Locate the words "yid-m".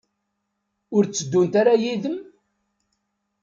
1.81-2.15